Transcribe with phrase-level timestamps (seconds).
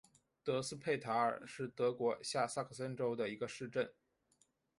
[0.43, 3.93] 德斯佩塔尔是德国下萨克森州的一个市镇。